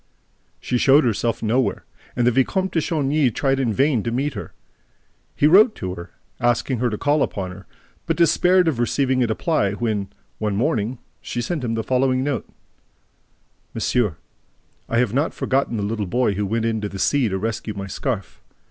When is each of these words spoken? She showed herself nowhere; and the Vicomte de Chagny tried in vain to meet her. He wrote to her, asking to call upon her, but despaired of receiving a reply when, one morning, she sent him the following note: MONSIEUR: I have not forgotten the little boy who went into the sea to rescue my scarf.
She 0.59 0.79
showed 0.79 1.03
herself 1.03 1.43
nowhere; 1.43 1.85
and 2.15 2.25
the 2.25 2.31
Vicomte 2.31 2.71
de 2.71 2.81
Chagny 2.81 3.29
tried 3.29 3.59
in 3.59 3.71
vain 3.71 4.01
to 4.01 4.09
meet 4.09 4.33
her. 4.33 4.51
He 5.35 5.45
wrote 5.45 5.75
to 5.75 5.93
her, 5.93 6.09
asking 6.39 6.79
to 6.79 6.97
call 6.97 7.21
upon 7.21 7.51
her, 7.51 7.67
but 8.07 8.17
despaired 8.17 8.67
of 8.67 8.79
receiving 8.79 9.23
a 9.23 9.27
reply 9.27 9.73
when, 9.73 10.09
one 10.39 10.55
morning, 10.55 10.97
she 11.21 11.39
sent 11.39 11.63
him 11.63 11.75
the 11.75 11.83
following 11.83 12.23
note: 12.23 12.49
MONSIEUR: 13.75 14.17
I 14.89 14.97
have 14.97 15.13
not 15.13 15.35
forgotten 15.35 15.77
the 15.77 15.83
little 15.83 16.07
boy 16.07 16.33
who 16.33 16.47
went 16.47 16.65
into 16.65 16.89
the 16.89 16.97
sea 16.97 17.29
to 17.29 17.37
rescue 17.37 17.75
my 17.75 17.85
scarf. 17.85 18.41